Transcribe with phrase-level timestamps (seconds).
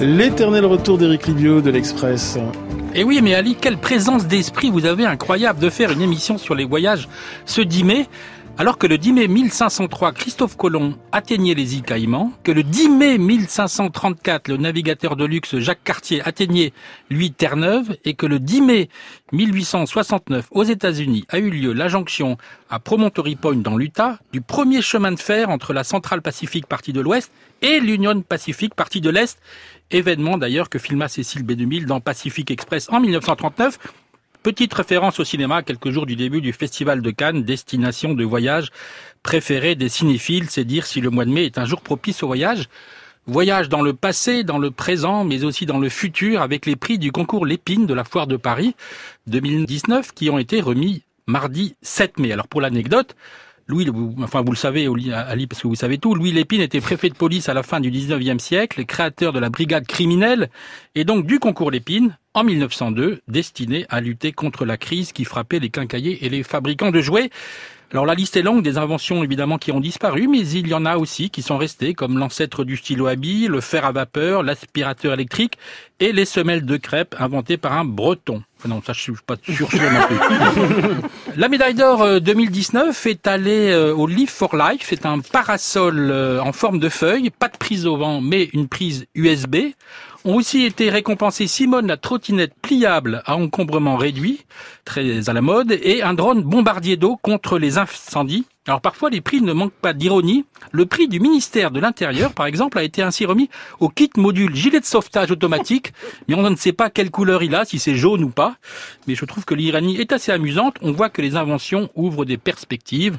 [0.00, 2.38] L'éternel retour d'Éric Libio de l'Express.
[2.94, 6.54] Et oui, mais Ali, quelle présence d'esprit vous avez incroyable de faire une émission sur
[6.54, 7.08] les voyages
[7.46, 8.06] ce 10 mai.
[8.58, 12.90] Alors que le 10 mai 1503, Christophe Colomb atteignait les îles Caïmans, que le 10
[12.90, 16.72] mai 1534, le navigateur de luxe Jacques Cartier atteignait,
[17.10, 18.88] lui, Terre-Neuve, et que le 10 mai
[19.32, 22.36] 1869, aux États-Unis, a eu lieu la jonction
[22.68, 26.92] à Promontory Point dans l'Utah du premier chemin de fer entre la Centrale Pacifique partie
[26.92, 27.32] de l'Ouest
[27.62, 29.38] et l'Union Pacifique partie de l'Est,
[29.90, 33.78] événement d'ailleurs que filma Cécile B2000 dans Pacific Express en 1939,
[34.42, 38.70] Petite référence au cinéma quelques jours du début du Festival de Cannes, destination de voyage
[39.22, 42.26] préférée des cinéphiles, c'est dire si le mois de mai est un jour propice au
[42.26, 42.68] voyage.
[43.26, 46.98] Voyage dans le passé, dans le présent, mais aussi dans le futur avec les prix
[46.98, 48.74] du concours Lépine de la Foire de Paris
[49.28, 52.32] 2019 qui ont été remis mardi 7 mai.
[52.32, 53.14] Alors pour l'anecdote,
[53.68, 53.86] Louis,
[54.24, 57.14] enfin vous le savez, Ali, parce que vous savez tout, Louis Lépine était préfet de
[57.14, 60.50] police à la fin du 19e siècle, créateur de la brigade criminelle,
[60.96, 65.58] et donc du concours Lépine, en 1902, destiné à lutter contre la crise qui frappait
[65.58, 67.30] les quincailliers et les fabricants de jouets.
[67.92, 70.86] Alors la liste est longue des inventions évidemment qui ont disparu, mais il y en
[70.86, 74.42] a aussi qui sont restées, comme l'ancêtre du stylo à billes, le fer à vapeur,
[74.42, 75.58] l'aspirateur électrique
[76.00, 78.42] et les semelles de crêpes inventées par un breton.
[78.66, 79.68] non, ça je suis pas sûr,
[81.36, 84.86] la médaille d'or 2019 euh, est allée euh, au Live for Life.
[84.88, 88.68] C'est un parasol euh, en forme de feuille, pas de prise au vent, mais une
[88.68, 89.56] prise USB
[90.24, 94.44] ont aussi été récompensés Simone la trottinette pliable à encombrement réduit,
[94.84, 97.78] très à la mode, et un drone bombardier d'eau contre les
[98.66, 100.44] Alors parfois les prix ne manquent pas d'ironie.
[100.70, 104.54] Le prix du ministère de l'Intérieur, par exemple, a été ainsi remis au kit module
[104.54, 105.92] gilet de sauvetage automatique,
[106.28, 108.56] mais on ne sait pas quelle couleur il a, si c'est jaune ou pas.
[109.06, 110.76] Mais je trouve que l'ironie est assez amusante.
[110.80, 113.18] On voit que les inventions ouvrent des perspectives.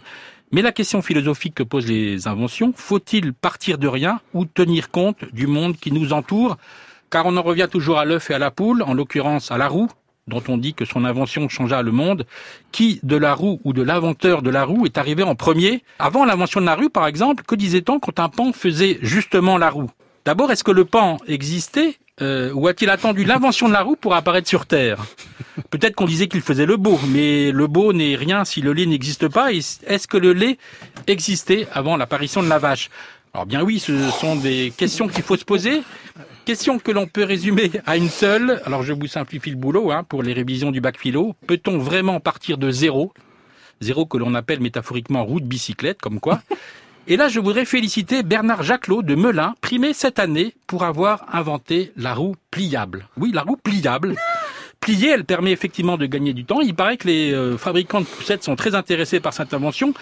[0.51, 5.25] Mais la question philosophique que posent les inventions, faut-il partir de rien ou tenir compte
[5.33, 6.57] du monde qui nous entoure?
[7.09, 9.67] Car on en revient toujours à l'œuf et à la poule, en l'occurrence à la
[9.67, 9.89] roue,
[10.27, 12.25] dont on dit que son invention changea le monde,
[12.71, 15.83] qui de la roue ou de l'inventeur de la roue est arrivé en premier?
[15.99, 19.69] Avant l'invention de la roue, par exemple, que disait-on quand un pan faisait justement la
[19.69, 19.91] roue?
[20.25, 24.15] D'abord, est-ce que le pan existait euh, ou a-t-il attendu l'invention de la roue pour
[24.15, 25.03] apparaître sur Terre?
[25.69, 28.85] Peut-être qu'on disait qu'il faisait le beau, mais le beau n'est rien si le lait
[28.85, 29.51] n'existe pas.
[29.51, 30.57] Est-ce que le lait
[31.07, 32.89] existait avant l'apparition de la vache?
[33.33, 35.81] Alors bien oui, ce sont des questions qu'il faut se poser.
[36.45, 38.61] Question que l'on peut résumer à une seule.
[38.65, 41.35] Alors je vous simplifie le boulot hein, pour les révisions du bac philo.
[41.47, 43.13] Peut-on vraiment partir de zéro?
[43.79, 46.41] Zéro que l'on appelle métaphoriquement route bicyclette, comme quoi.
[47.07, 51.91] Et là, je voudrais féliciter Bernard Jacquelot de Melun, primé cette année pour avoir inventé
[51.95, 53.07] la roue pliable.
[53.17, 54.15] Oui, la roue pliable.
[54.83, 56.59] Pliée, elle permet effectivement de gagner du temps.
[56.59, 59.93] Il paraît que les euh, fabricants de poussettes sont très intéressés par cette invention.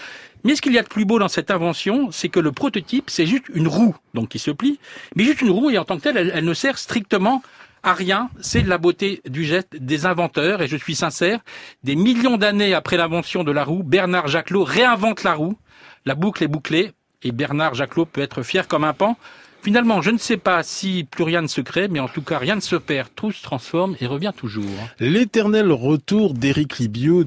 [0.43, 3.11] Mais ce qu'il y a de plus beau dans cette invention, c'est que le prototype,
[3.11, 4.79] c'est juste une roue, donc qui se plie,
[5.15, 7.43] mais juste une roue, et en tant que telle, elle, ne sert strictement
[7.83, 8.31] à rien.
[8.39, 11.41] C'est la beauté du geste des inventeurs, et je suis sincère,
[11.83, 15.57] des millions d'années après l'invention de la roue, Bernard Jacquelot réinvente la roue,
[16.05, 16.91] la boucle est bouclée,
[17.21, 19.15] et Bernard Jacquelot peut être fier comme un pan.
[19.63, 22.39] Finalement, je ne sais pas si plus rien ne se crée, mais en tout cas,
[22.39, 24.65] rien ne se perd, tout se transforme et revient toujours.
[24.99, 26.33] L'éternel retour
[26.79, 27.19] Libio